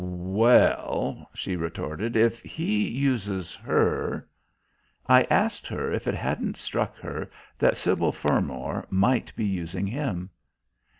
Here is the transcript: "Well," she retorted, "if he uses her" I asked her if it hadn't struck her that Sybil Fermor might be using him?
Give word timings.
"Well," 0.03 1.29
she 1.35 1.55
retorted, 1.55 2.15
"if 2.15 2.39
he 2.39 2.89
uses 2.89 3.53
her" 3.53 4.27
I 5.07 5.27
asked 5.29 5.67
her 5.67 5.93
if 5.93 6.07
it 6.07 6.15
hadn't 6.15 6.57
struck 6.57 6.97
her 6.97 7.29
that 7.59 7.77
Sybil 7.77 8.11
Fermor 8.11 8.87
might 8.89 9.31
be 9.35 9.45
using 9.45 9.85
him? 9.85 10.31